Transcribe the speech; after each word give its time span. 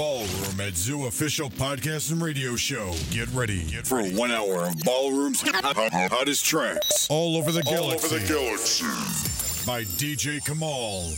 Ballroom 0.00 0.58
at 0.62 0.78
Zoo 0.78 1.04
official 1.08 1.50
podcast 1.50 2.10
and 2.10 2.22
radio 2.22 2.56
show. 2.56 2.94
Get 3.10 3.28
ready, 3.34 3.64
Get 3.64 3.86
for 3.86 3.96
ready. 3.98 4.16
one 4.16 4.30
hour 4.30 4.64
of 4.68 4.78
Ballroom's 4.82 5.42
hottest 5.42 6.42
tracks 6.46 7.06
all 7.10 7.36
over 7.36 7.52
the 7.52 7.60
galaxy. 7.64 8.06
All 8.08 8.14
over 8.14 8.18
the 8.18 8.26
galaxy. 8.26 9.66
By 9.66 9.84
DJ 9.84 10.42
Kamal. 10.42 11.12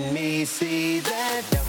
Let 0.00 0.12
me 0.12 0.44
see 0.44 1.00
that. 1.00 1.67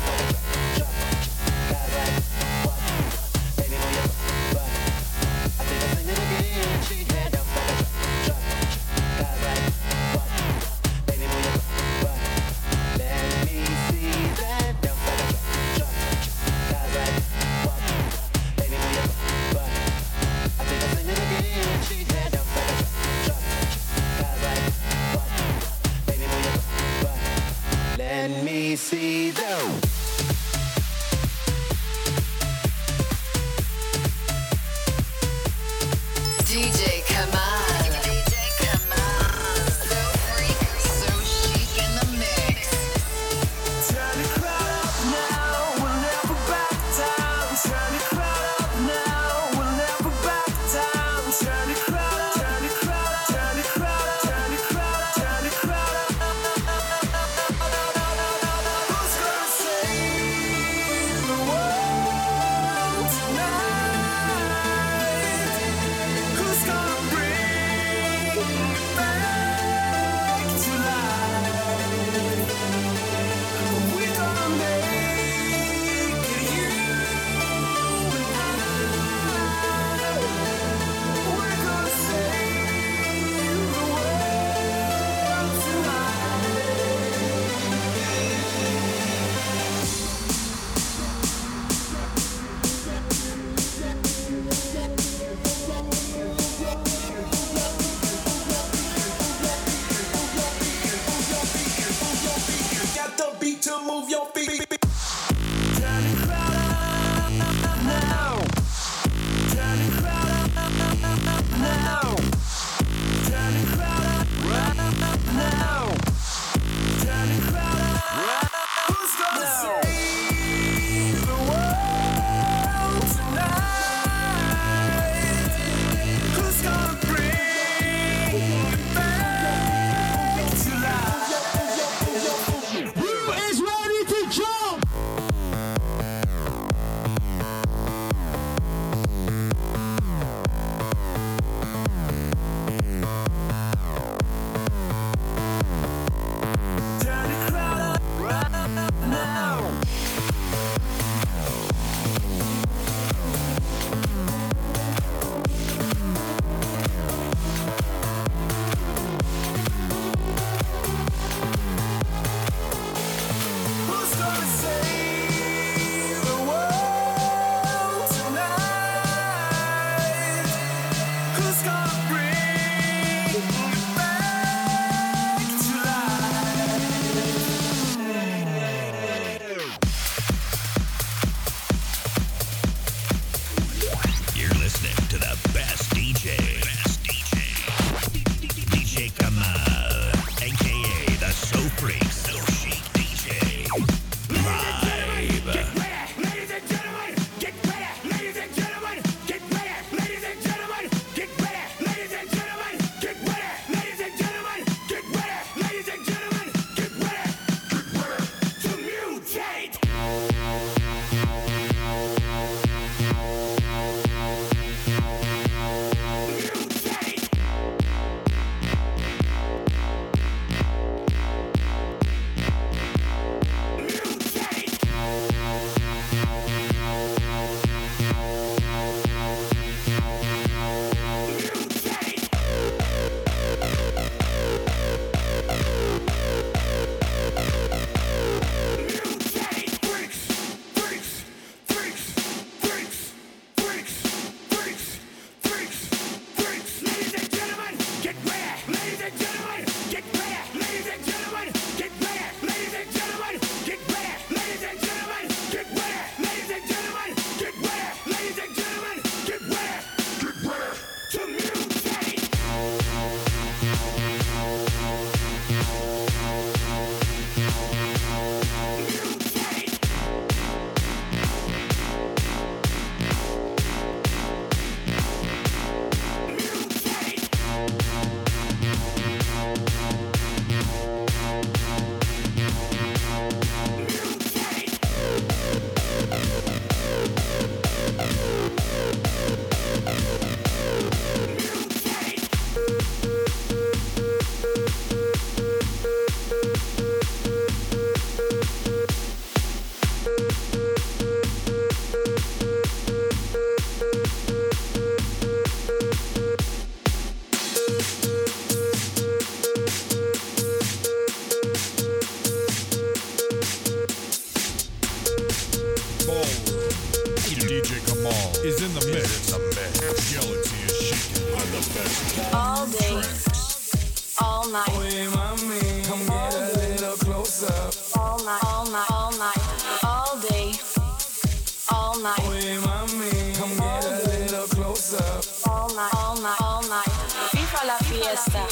Fiesta, 337.99 338.45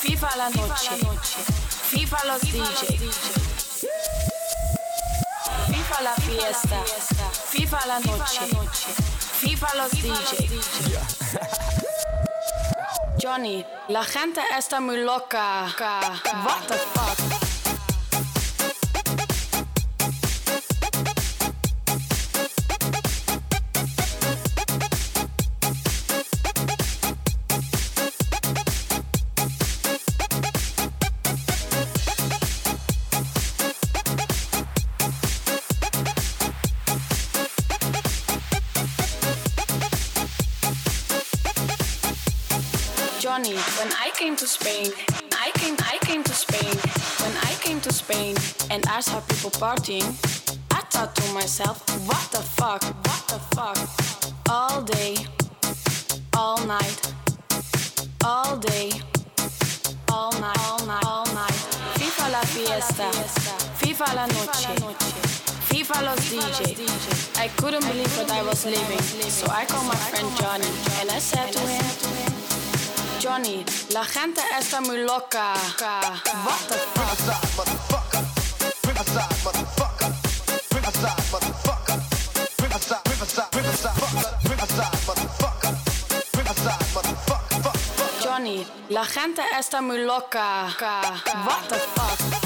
FIFA 0.00 0.36
la 0.36 0.48
noche, 0.50 0.90
FIFA 1.90 2.24
los 2.26 2.40
DJ. 2.40 2.98
FIFA 5.66 6.02
la 6.02 6.14
fiesta, 6.14 6.84
FIFA 7.50 7.86
la 7.86 7.98
noche, 8.00 8.46
FIFA 9.40 9.74
los 9.76 9.90
DJ. 9.90 10.58
Johnny, 13.20 13.66
la 13.88 14.04
gente 14.04 14.40
está 14.56 14.80
muy 14.80 15.02
loca. 15.02 15.66
What 16.44 16.66
the 16.68 16.76
fuck? 16.94 17.35
Came 44.36 44.46
to 44.46 44.52
Spain, 44.52 44.92
I 45.32 45.50
came, 45.54 45.76
I 45.80 45.98
came 46.02 46.22
to 46.22 46.32
Spain. 46.34 46.76
When 47.22 47.34
I 47.38 47.54
came 47.62 47.80
to 47.80 47.90
Spain 47.90 48.36
and 48.70 48.84
I 48.86 49.00
saw 49.00 49.20
people 49.20 49.50
partying, 49.50 50.04
I 50.72 50.80
thought 50.90 51.16
to 51.16 51.32
myself, 51.32 51.78
what 52.06 52.30
the 52.32 52.42
fuck, 52.42 52.82
what 52.84 53.22
the 53.28 53.40
fuck? 53.56 53.78
All 54.50 54.82
day, 54.82 55.16
all 56.36 56.62
night, 56.66 57.14
all 58.24 58.58
day, 58.58 58.90
all 60.12 60.32
night, 60.32 60.58
all 60.68 60.84
night, 60.84 61.04
all 61.06 61.26
night. 61.32 61.58
FIFA 61.96 62.32
la 62.32 62.42
fiesta, 62.42 63.08
FIFA 63.80 64.14
la 64.16 64.26
noche, 64.26 64.68
FIFA 65.70 66.02
los 66.04 66.20
DJ. 66.28 67.40
I 67.40 67.48
couldn't 67.56 67.86
believe 67.86 68.14
what 68.18 68.30
I 68.30 68.42
was 68.42 68.66
living, 68.66 69.00
so 69.30 69.46
I 69.50 69.64
called 69.64 69.86
my 69.86 69.96
friend 70.10 70.28
Johnny 70.36 70.68
and 71.00 71.10
I 71.10 71.20
said 71.20 71.52
to 71.52 71.60
him. 71.60 72.45
Johnny, 73.20 73.64
la 73.92 74.04
gente 74.04 74.40
está 74.58 74.80
muy 74.80 74.98
loca. 74.98 75.54
What 76.44 76.68
the 76.68 76.76
fuck? 76.94 77.46
Johnny, 88.22 88.66
la 88.90 89.04
gente 89.04 89.42
está 89.58 89.80
muy 89.80 90.04
loca. 90.04 90.66
What 91.46 91.68
the 91.68 91.76
fuck? 91.76 92.45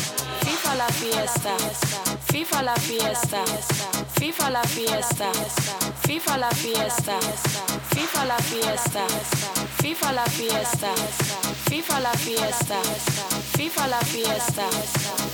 FIFA 0.71 0.77
la 0.77 0.91
fiesta, 0.93 1.55
FIFA 2.31 2.61
la 2.61 2.73
fiesta, 2.75 3.43
FIFA 4.17 4.49
la 4.51 4.61
fiesta, 4.63 5.31
FIFA 6.07 6.37
la 6.37 6.49
fiesta, 6.51 7.19
FIFA 7.93 8.25
la 8.25 8.37
fiesta, 8.37 9.05
FIFA 9.81 10.11
la 10.13 10.23
fiesta, 10.25 10.93
FIFA 11.69 11.99
la 11.99 12.13
fiesta, 12.13 12.81
FIFA 13.57 13.87
la 13.87 13.99
fiesta, 13.99 14.63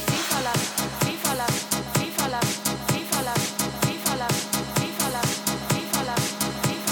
FIFA 0.08 0.42
la, 0.42 0.54
FIFA 1.06 1.34
la, 1.36 1.46
FIFA 1.94 2.28
la, 2.28 2.40
FIFA 2.90 3.22
la, 3.22 3.22
FIFA 3.22 3.22
la, 3.22 3.34
FIFA 3.86 4.16
la, 4.18 4.28
FIFA 4.88 6.02
la, 6.08 6.16
FIFA 6.66 6.84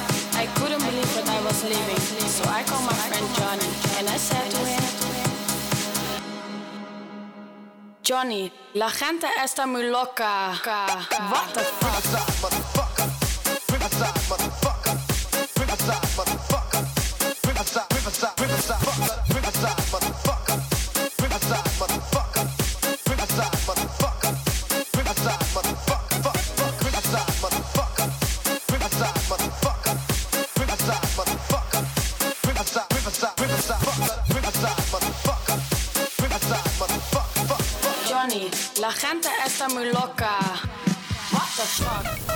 la, 0.00 0.40
I 0.40 0.46
couldn't 0.56 0.80
believe 0.80 1.14
what 1.14 1.28
I 1.28 1.40
was 1.44 1.62
living, 1.64 2.00
so 2.30 2.48
I 2.48 2.62
called 2.62 2.86
my 2.86 2.94
friend 2.94 3.26
Johnny 3.36 3.68
and 3.98 4.08
I 4.08 4.16
said 4.16 4.50
to 4.50 4.56
him. 4.64 4.77
Johnny, 8.08 8.50
la 8.72 8.88
gente 8.88 9.26
está 9.44 9.66
muy 9.66 9.90
loca. 9.90 10.54
Muy 39.74 39.86
loca. 39.92 40.38
What 41.32 41.48
the 41.56 41.62
fuck? 41.62 42.27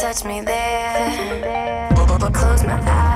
touch 0.00 0.24
me 0.24 0.40
there. 0.40 1.90
Close 2.32 2.64
my 2.64 2.80
eyes. 2.80 3.09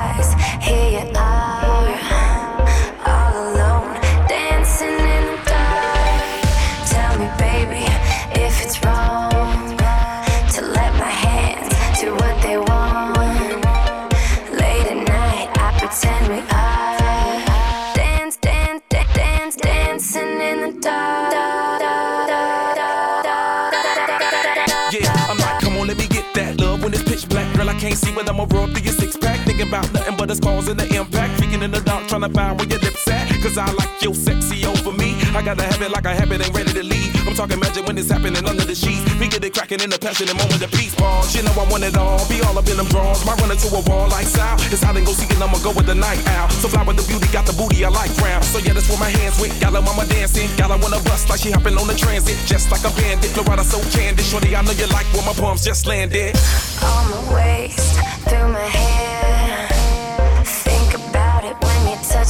can't 27.85 27.99
see 27.99 28.13
when 28.13 28.27
I'm 28.27 28.41
a 28.41 28.47
raw 28.47 28.65
through 28.65 28.83
your 28.83 28.95
six 28.95 29.15
pack 29.15 29.44
thinking 29.55 29.69
about 29.69 29.93
nothing 29.93 30.17
but 30.17 30.29
the 30.29 30.37
cause 30.41 30.69
and 30.69 30.79
the 30.79 30.87
impact. 30.97 31.41
Freaking 31.41 31.63
in 31.63 31.71
the 31.71 31.81
dark, 31.81 32.07
trying 32.09 32.23
to 32.23 32.29
find 32.29 32.59
where 32.59 32.69
your 32.69 32.81
lips 32.81 33.07
at. 33.09 33.29
Cause 33.43 33.59
I 33.59 33.71
like 33.73 34.03
your 34.03 34.15
sexy 34.15 34.65
over 34.67 34.93
me. 34.93 35.15
I 35.35 35.43
gotta 35.43 35.63
have 35.63 35.81
it 35.83 35.91
like 35.91 36.07
I 36.07 36.15
have 36.15 36.31
it, 36.33 36.41
ain't 36.41 36.55
ready 36.55 36.73
to 36.73 36.83
leave. 36.83 37.13
I'm 37.27 37.35
talking 37.35 37.61
magic 37.61 37.87
when 37.87 37.97
it's 37.99 38.11
happening 38.11 38.45
under 38.47 38.65
the 38.65 38.75
sheets. 38.75 39.03
We 39.19 39.29
get 39.29 39.45
it 39.45 39.55
cracking 39.55 39.81
in 39.81 39.91
the 39.91 39.99
passion, 39.99 40.27
the 40.27 40.35
moment 40.35 40.63
of 40.63 40.71
peace. 40.73 40.95
Pause, 40.95 41.37
you 41.37 41.43
know 41.43 41.55
I 41.55 41.69
want 41.71 41.85
it 41.85 41.97
all. 41.97 42.19
Be 42.29 42.41
all 42.43 42.57
up 42.59 42.67
in 42.69 42.77
them 42.77 42.87
drawers. 42.89 43.25
My 43.25 43.35
run 43.37 43.55
to 43.55 43.69
a 43.75 43.83
wall 43.87 44.09
like 44.09 44.27
Sal. 44.27 44.57
It's 44.73 44.83
hot 44.83 44.95
go 44.95 45.13
seeking, 45.13 45.41
I'ma 45.43 45.59
go 45.63 45.71
with 45.71 45.87
the 45.87 45.95
night 45.95 46.19
owl. 46.35 46.49
So 46.51 46.69
fly 46.69 46.83
with 46.83 46.97
the 46.97 47.07
beauty, 47.07 47.31
got 47.31 47.47
the 47.47 47.55
booty 47.55 47.85
I 47.85 47.91
like 47.91 48.11
round. 48.19 48.45
So 48.45 48.59
yeah, 48.59 48.73
that's 48.73 48.89
where 48.89 48.99
my 48.99 49.11
hands 49.11 49.39
went. 49.39 49.55
Y'all 49.61 49.77
mama 49.77 50.07
dancing. 50.07 50.51
Y'all 50.59 50.75
wanna 50.75 51.03
bust 51.07 51.29
like 51.29 51.41
she 51.41 51.51
hopping 51.51 51.79
on 51.79 51.87
the 51.87 51.95
transit. 51.95 52.39
Just 52.47 52.73
like 52.73 52.83
a 52.83 52.93
bandit. 52.99 53.31
Flo 53.37 53.45
Rida 53.45 53.63
so 53.63 53.79
candid. 53.95 54.25
Shorty, 54.25 54.57
I 54.57 54.63
know 54.63 54.73
you 54.73 54.89
like 54.89 55.07
where 55.15 55.27
my 55.27 55.35
palms 55.35 55.63
just 55.63 55.87
landed. 55.87 56.35
On 56.83 57.05
my 57.11 57.35
waist, 57.35 58.01
through 58.27 58.51
my 58.51 58.67
hands. 58.67 59.04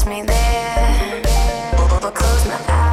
me 0.07 0.23
there. 0.23 1.23
Close 2.13 2.47
my 2.47 2.55
eyes. 2.69 2.84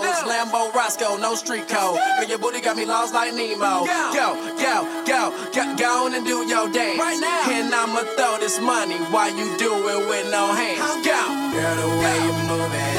Lambos, 0.00 0.22
Lambo 0.24 0.74
Roscoe, 0.74 1.16
no 1.16 1.34
street 1.34 1.68
code. 1.68 1.98
But 2.18 2.28
your 2.28 2.38
booty 2.38 2.60
got 2.60 2.76
me 2.76 2.84
lost 2.86 3.12
like 3.12 3.34
Nemo. 3.34 3.84
Go, 3.84 4.12
go, 4.14 4.86
go, 5.04 5.52
go, 5.52 5.76
go 5.76 6.06
on 6.06 6.14
and 6.14 6.24
do 6.24 6.46
your 6.46 6.70
dance. 6.72 6.98
Right 6.98 7.20
now. 7.20 7.50
And 7.50 7.74
I'ma 7.74 8.00
throw 8.16 8.38
this 8.38 8.58
money 8.60 8.96
while 9.12 9.30
you 9.30 9.56
do 9.58 9.72
it 9.88 10.08
with 10.08 10.30
no 10.30 10.52
hands. 10.52 11.04
Go. 11.04 11.20
Girl, 11.52 11.76
the 11.76 11.88
way 12.00 12.16
you 12.24 12.32
move 12.48 12.72
it 12.72 12.92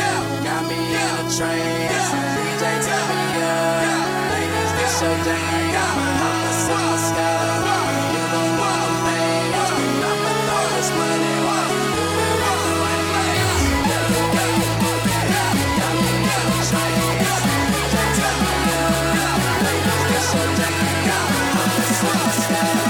got 0.43 0.63
me 0.69 0.75
in 0.75 1.13
a 1.17 1.31
trance. 1.33 2.09
DJ, 2.37 2.63
tell 2.85 3.05
me 3.09 3.21
up. 3.41 4.31
Ladies, 4.31 4.71
this 4.77 5.01
your 5.01 5.17
dance. 5.25 6.42
Stop, 20.79 22.31
stop, 22.31 22.31
stop. 22.31 22.82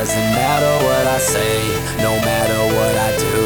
doesn't 0.00 0.32
matter 0.32 0.84
what 0.86 1.06
I 1.06 1.18
say, 1.18 1.60
no 1.98 2.12
matter 2.24 2.60
what 2.74 2.94
I 2.96 3.10
do. 3.20 3.40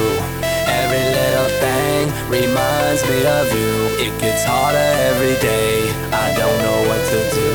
Every 0.81 1.05
little 1.19 1.51
thing 1.59 2.03
reminds 2.31 3.03
me 3.11 3.27
of 3.27 3.47
you. 3.59 3.75
It 3.99 4.15
gets 4.21 4.45
harder 4.45 4.89
every 5.11 5.35
day, 5.43 5.91
I 6.13 6.33
don't 6.39 6.59
know 6.63 6.81
what 6.87 7.03
to 7.11 7.21
do. 7.41 7.51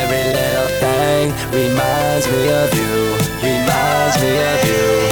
Every 0.00 0.24
little 0.28 0.70
thing 0.84 1.32
reminds 1.56 2.26
me 2.28 2.42
of 2.52 2.68
you, 2.76 2.96
reminds 3.40 4.20
me 4.20 4.32
of 4.52 4.60
you. 4.68 5.11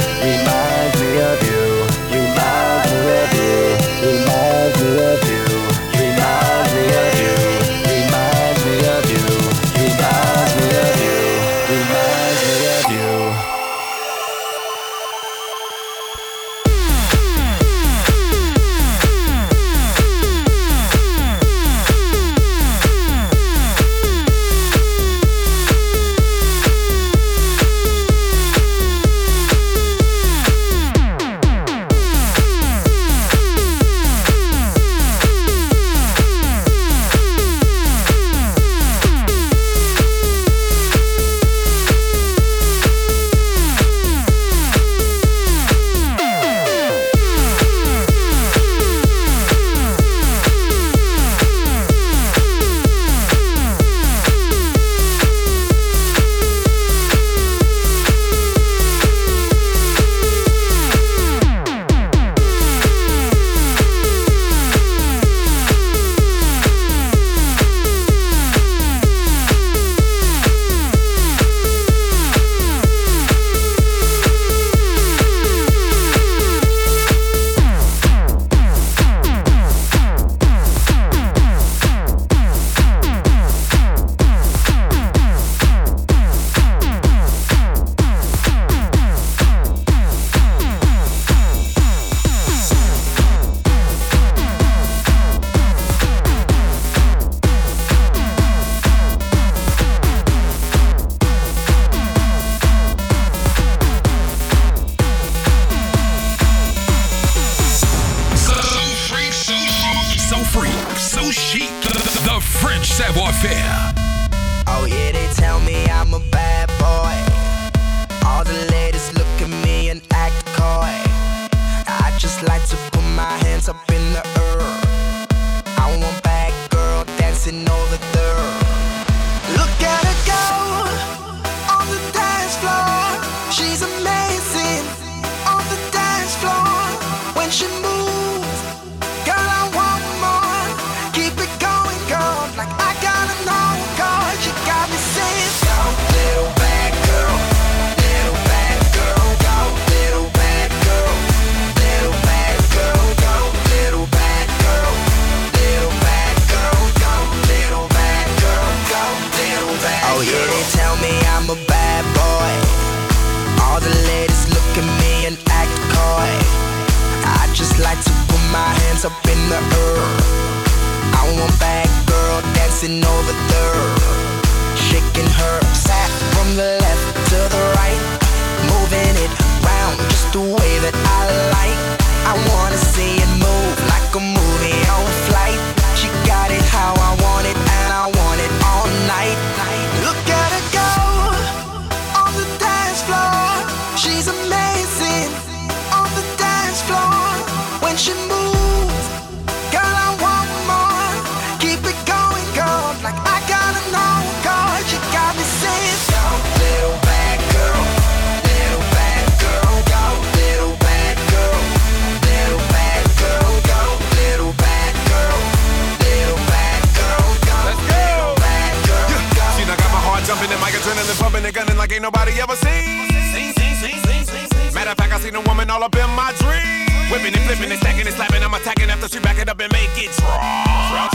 Whipping 227.50 227.74
and 227.74 227.82
flipping 227.82 228.06
and 228.06 228.06
stacking 228.06 228.06
and 228.06 228.14
slapping. 228.14 228.42
I'm 228.46 228.54
attacking 228.54 228.90
after 228.94 229.10
she 229.10 229.18
back 229.18 229.34
it 229.42 229.50
up 229.50 229.58
and 229.58 229.66
make 229.74 229.90
it 229.98 230.14
drop. 230.22 230.38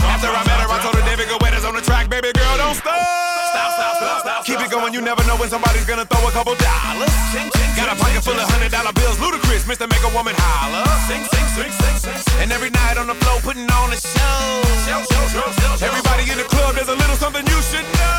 After 0.04 0.28
I 0.28 0.44
met 0.44 0.60
her, 0.60 0.68
I 0.68 0.76
told 0.84 0.92
her 1.00 1.04
David 1.08 1.32
Guetta's 1.32 1.64
on 1.64 1.72
the 1.72 1.80
track, 1.80 2.12
baby 2.12 2.28
girl, 2.36 2.60
don't 2.60 2.76
stop. 2.76 2.92
Stop, 2.92 3.72
stop, 3.72 3.96
stop, 3.96 4.20
stop. 4.20 4.40
Keep 4.44 4.60
it 4.60 4.68
going, 4.68 4.92
you 4.92 5.00
never 5.00 5.24
know 5.24 5.40
when 5.40 5.48
somebody's 5.48 5.88
gonna 5.88 6.04
throw 6.04 6.20
a 6.28 6.32
couple 6.36 6.52
dollars. 6.60 7.08
Got 7.72 7.88
a 7.88 7.96
pocket 7.96 8.20
full 8.20 8.36
of 8.36 8.44
hundred 8.52 8.68
dollar 8.68 8.92
bills, 8.92 9.16
Ludacris, 9.16 9.64
Mr. 9.64 9.88
Make 9.88 10.04
a 10.04 10.12
Woman 10.12 10.36
holler. 10.36 10.84
Sing, 11.08 11.24
sing, 11.24 11.48
sing, 11.56 11.72
sing, 11.72 11.96
sing. 12.04 12.36
And 12.44 12.52
every 12.52 12.68
night 12.68 13.00
on 13.00 13.08
the 13.08 13.16
floor, 13.16 13.40
putting 13.40 13.64
on 13.72 13.96
a 13.96 13.96
show. 13.96 14.60
Everybody 15.80 16.28
in 16.28 16.36
the 16.36 16.44
club, 16.52 16.76
there's 16.76 16.92
a 16.92 16.98
little 17.00 17.16
something 17.16 17.48
you 17.48 17.60
should 17.64 17.88
know. 17.96 18.12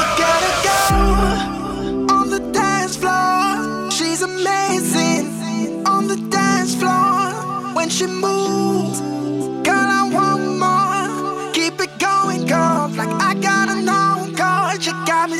Look 0.00 0.16
at 0.16 0.40
her 0.48 0.56
go 0.64 0.80
on 2.08 2.32
the 2.32 2.40
dance 2.56 2.96
floor. 2.96 3.92
She's 3.92 4.24
amazing 4.24 5.35
the 6.08 6.16
dance 6.30 6.74
floor. 6.74 7.74
When 7.74 7.88
she 7.88 8.06
moves, 8.06 9.00
girl, 9.66 9.88
I 10.00 10.10
want 10.12 10.44
more. 10.64 11.52
Keep 11.52 11.80
it 11.80 11.98
going, 11.98 12.46
girl. 12.46 12.88
Like 12.96 13.14
I 13.28 13.34
gotta 13.34 13.76
know, 13.82 14.30
girl. 14.36 14.74
You 14.80 14.92
got 15.06 15.30
me 15.30 15.38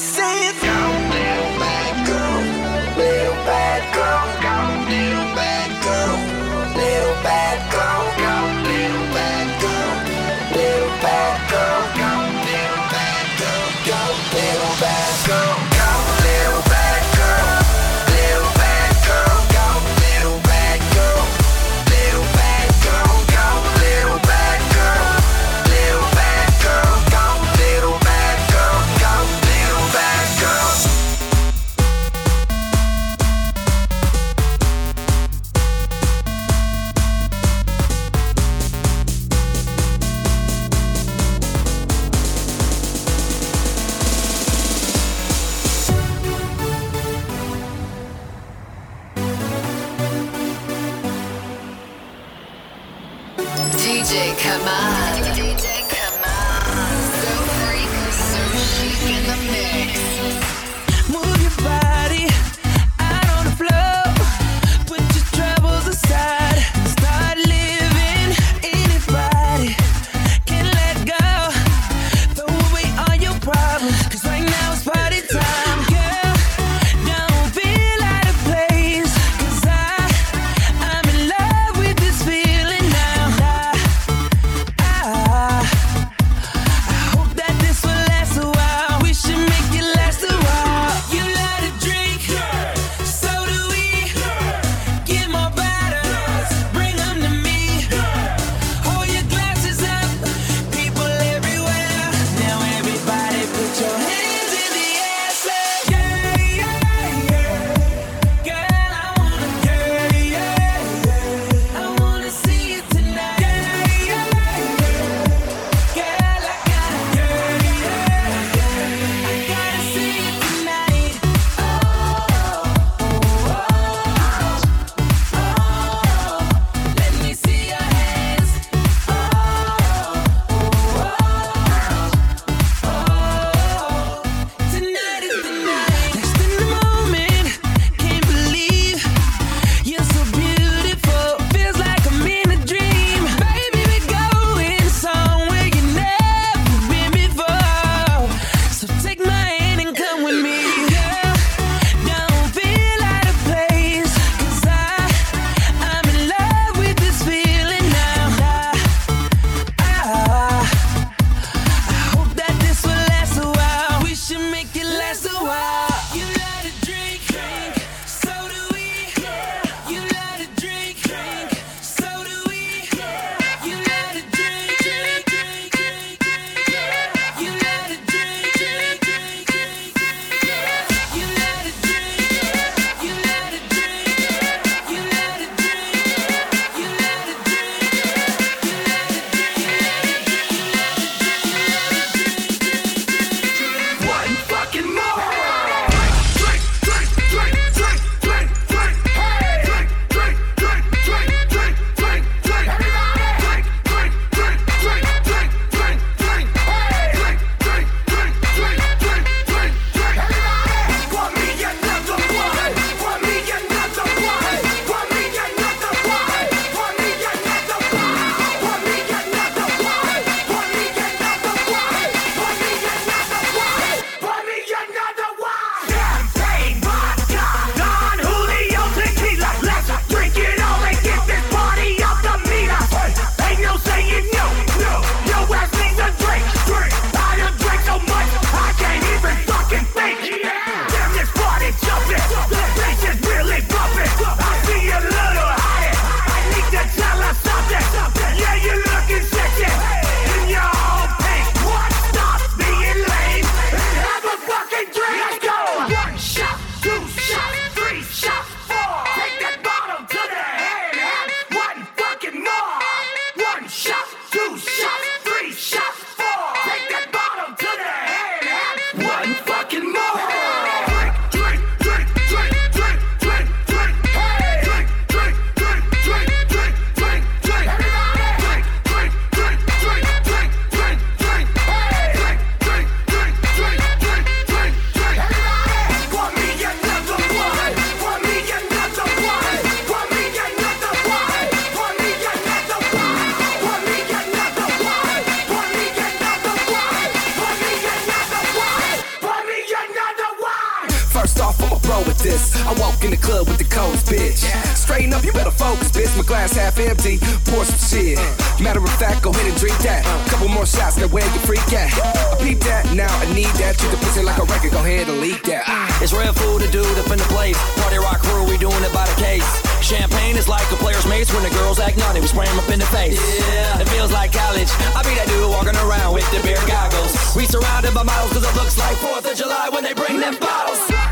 that. 311.71 311.91
I 312.33 312.37
peep 312.43 312.59
that, 312.67 312.87
now 312.95 313.11
I 313.11 313.27
need 313.35 313.51
that. 313.59 313.79
Treat 313.79 313.91
the 313.91 313.99
pussy 313.99 314.23
like 314.23 314.39
a 314.39 314.45
record, 314.45 314.73
go 314.73 314.81
ahead 314.81 315.09
and 315.09 315.21
leak 315.21 315.43
that. 315.51 315.65
Ah. 315.67 315.87
It's 316.03 316.13
real 316.13 316.33
food 316.33 316.63
to 316.63 316.69
do 316.71 316.83
up 316.83 317.11
in 317.11 317.19
the 317.19 317.31
place. 317.33 317.59
Party 317.81 317.99
rock 317.99 318.21
crew, 318.21 318.45
we 318.45 318.59
doing 318.59 318.83
it 318.85 318.93
by 318.93 319.07
the 319.07 319.19
case. 319.21 319.47
Champagne 319.81 320.37
is 320.37 320.49
like 320.49 320.67
a 320.71 320.77
player's 320.77 321.07
mates 321.07 321.33
when 321.33 321.43
the 321.43 321.51
girls 321.51 321.79
act 321.79 321.99
naughty, 321.99 322.21
we 322.21 322.27
spray 322.27 322.47
them 322.47 322.59
up 322.59 322.69
in 322.71 322.79
the 322.79 322.91
face. 322.93 323.17
Yeah, 323.17 323.81
it 323.81 323.89
feels 323.89 324.13
like 324.13 324.33
college. 324.33 324.71
I 324.95 325.03
be 325.03 325.15
that 325.17 325.29
dude 325.29 325.49
walking 325.51 325.77
around 325.77 326.15
with 326.15 326.27
the 326.31 326.43
beer 326.43 326.61
goggles. 326.67 327.15
We 327.35 327.47
surrounded 327.47 327.95
by 327.95 328.03
models 328.03 328.33
cause 328.33 328.45
it 328.45 328.55
looks 328.57 328.79
like 328.79 328.97
4th 328.99 329.31
of 329.31 329.37
July 329.37 329.69
when 329.71 329.85
they 329.85 329.95
bring 329.95 330.21
them 330.21 330.37
bottles. 330.39 331.06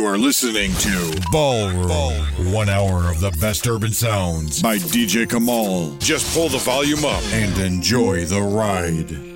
You 0.00 0.06
are 0.06 0.16
listening 0.16 0.72
to 0.76 1.20
Ballroom. 1.30 1.86
Ballroom. 1.86 2.52
One 2.54 2.70
hour 2.70 3.10
of 3.10 3.20
the 3.20 3.32
best 3.32 3.66
urban 3.66 3.92
sounds 3.92 4.62
by 4.62 4.78
DJ 4.78 5.26
Kmal. 5.26 5.98
Just 5.98 6.34
pull 6.34 6.48
the 6.48 6.56
volume 6.56 7.04
up 7.04 7.22
and 7.34 7.58
enjoy 7.58 8.24
the 8.24 8.40
ride. 8.40 9.29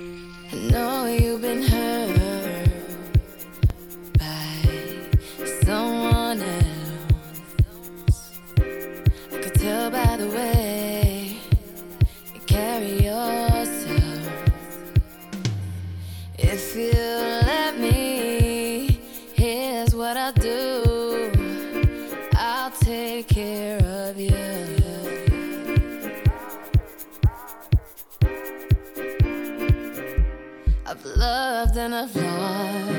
than 31.75 31.91
I've 31.91 32.15
lost. 32.15 32.94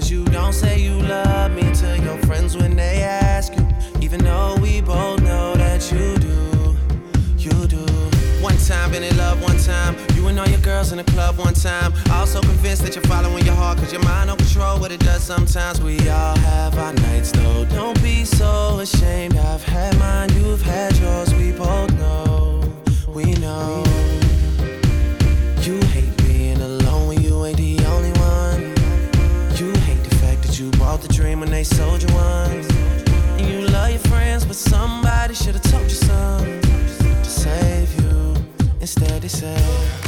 Cause 0.00 0.10
you 0.10 0.24
don't 0.24 0.54
say 0.54 0.80
you 0.80 0.94
love 0.94 1.52
me 1.52 1.60
to 1.74 1.98
your 1.98 2.16
friends 2.24 2.56
when 2.56 2.74
they 2.74 3.02
ask 3.02 3.54
you. 3.54 3.68
Even 4.00 4.24
though 4.24 4.56
we 4.56 4.80
both 4.80 5.20
know 5.20 5.54
that 5.56 5.92
you 5.92 6.16
do, 6.16 6.74
you 7.36 7.66
do. 7.66 7.84
One 8.42 8.56
time, 8.56 8.92
been 8.92 9.02
in 9.02 9.14
love 9.18 9.42
one 9.42 9.58
time. 9.58 9.94
You 10.14 10.28
and 10.28 10.40
all 10.40 10.48
your 10.48 10.60
girls 10.60 10.92
in 10.92 10.96
the 10.96 11.04
club 11.04 11.36
one 11.36 11.52
time. 11.52 11.92
Also 12.12 12.40
convinced 12.40 12.82
that 12.84 12.94
you're 12.94 13.04
following 13.04 13.44
your 13.44 13.54
heart, 13.54 13.76
cause 13.76 13.92
your 13.92 14.02
mind 14.04 14.28
don't 14.28 14.38
control 14.38 14.80
what 14.80 14.90
it 14.90 15.00
does 15.00 15.22
sometimes. 15.22 15.82
We 15.82 15.98
all 16.08 16.38
have 16.38 16.78
our 16.78 16.94
nights 16.94 17.32
though. 17.32 17.66
Don't 17.66 18.02
be 18.02 18.24
so 18.24 18.78
ashamed. 18.78 19.36
I've 19.36 19.62
had 19.62 19.98
mine, 19.98 20.30
you've 20.32 20.62
had 20.62 20.96
yours. 20.96 21.34
We 21.34 21.52
both 21.52 21.92
know, 21.98 22.62
we 23.06 23.34
know. 23.34 23.99
they 31.60 31.64
sold 31.64 32.02
you 32.02 32.08
one. 32.14 32.64
And 33.36 33.46
you 33.46 33.68
love 33.68 33.90
your 33.90 33.98
friends, 33.98 34.46
but 34.46 34.56
somebody 34.56 35.34
should 35.34 35.56
have 35.56 35.62
told 35.70 35.82
you 35.82 35.90
some 35.90 36.60
to 36.62 37.30
save 37.30 38.00
you. 38.00 38.34
Instead, 38.80 39.20
they 39.20 39.28
said. 39.28 39.99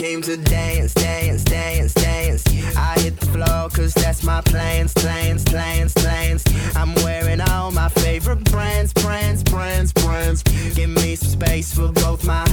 Came 0.00 0.22
to 0.22 0.38
dance, 0.38 0.94
dance, 0.94 1.44
dance, 1.44 1.92
dance. 1.92 2.42
I 2.74 2.98
hit 3.00 3.20
the 3.20 3.26
floor, 3.26 3.68
cause 3.68 3.92
that's 3.92 4.22
my 4.22 4.40
plans, 4.40 4.94
plans, 4.94 5.44
plans, 5.44 5.92
plans. 5.92 6.42
I'm 6.74 6.94
wearing 7.04 7.42
all 7.42 7.70
my 7.70 7.90
favorite 7.90 8.42
brands, 8.50 8.94
brands, 8.94 9.42
brands, 9.42 9.92
brands. 9.92 10.42
Give 10.74 10.88
me 10.88 11.16
some 11.16 11.28
space 11.28 11.74
for 11.74 11.88
both 11.88 12.24
my 12.24 12.48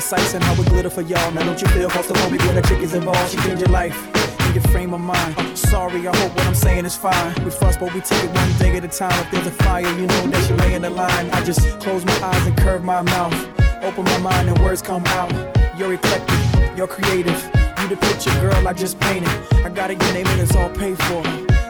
sights 0.00 0.34
and 0.34 0.42
how 0.42 0.54
we 0.54 0.64
glitter 0.64 0.90
for 0.90 1.02
y'all. 1.02 1.30
Now 1.32 1.44
don't 1.44 1.60
you 1.60 1.68
feel 1.68 1.90
claustrophobic 1.90 2.44
when 2.46 2.54
the 2.56 2.62
chick 2.62 2.80
is 2.80 2.94
involved? 2.94 3.30
She 3.30 3.36
changed 3.38 3.60
your 3.60 3.70
life 3.70 3.96
your 4.54 4.62
frame 4.64 4.92
of 4.92 5.00
mind. 5.00 5.34
I'm 5.38 5.56
sorry, 5.56 6.06
I 6.06 6.16
hope 6.16 6.34
what 6.34 6.46
I'm 6.46 6.54
saying 6.54 6.84
is 6.84 6.96
fine. 6.96 7.34
We 7.44 7.50
fuss, 7.50 7.76
but 7.76 7.94
we 7.94 8.00
take 8.00 8.24
it 8.24 8.30
one 8.30 8.52
day 8.58 8.76
at 8.76 8.84
a 8.84 8.88
time. 8.88 9.12
If 9.24 9.30
there's 9.30 9.46
a 9.46 9.50
fire, 9.50 9.82
you 9.82 10.06
know 10.06 10.26
that 10.28 10.50
you 10.50 10.56
lay 10.56 10.74
in 10.74 10.82
the 10.82 10.90
line. 10.90 11.30
I 11.30 11.44
just 11.44 11.78
close 11.80 12.04
my 12.04 12.18
eyes 12.22 12.46
and 12.46 12.56
curve 12.56 12.82
my 12.84 13.02
mouth. 13.02 13.34
Open 13.82 14.04
my 14.04 14.18
mind 14.18 14.48
and 14.48 14.58
words 14.60 14.82
come 14.82 15.04
out. 15.06 15.30
You're 15.78 15.94
eclectic, 15.94 16.76
you're 16.76 16.88
creative. 16.88 17.40
You 17.80 17.88
the 17.88 17.96
picture, 17.96 18.30
girl, 18.40 18.66
I 18.66 18.72
just 18.72 18.98
painted. 19.00 19.28
I 19.64 19.68
got 19.70 19.90
it, 19.90 20.02
your 20.02 20.12
name 20.12 20.26
and 20.26 20.40
it's 20.40 20.54
all 20.56 20.70
paid 20.70 20.98
for. 21.04 21.22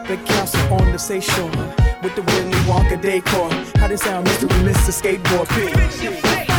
The 0.07 0.19
castle 0.25 0.73
on 0.73 0.91
the 0.91 0.99
seashore, 0.99 1.45
with 2.03 2.15
the 2.15 2.23
Willy 2.23 2.51
Wonka 2.67 3.01
decor. 3.01 3.49
How 3.79 3.87
does 3.87 4.01
sound, 4.01 4.27
Mr. 4.27 4.47
Mr. 4.63 4.91
Skateboard? 4.91 5.47
Pick. 5.49 6.50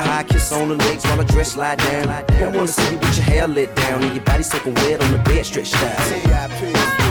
Sky 0.00 0.08
high, 0.08 0.22
kiss 0.22 0.50
on 0.52 0.68
the 0.68 0.76
legs 0.76 1.04
while 1.04 1.18
the 1.18 1.24
dress 1.24 1.52
slide 1.52 1.76
down. 1.76 2.08
I 2.08 2.24
wanna 2.46 2.66
see 2.68 2.90
you 2.90 2.98
with 2.98 3.16
your 3.16 3.24
hair 3.26 3.46
lit 3.46 3.74
down 3.76 4.02
and 4.02 4.14
your 4.14 4.24
body 4.24 4.42
soaking 4.42 4.74
wet 4.76 5.02
on 5.02 5.12
the 5.12 5.18
bed 5.18 5.44
stretched 5.44 5.76
out. 5.76 7.09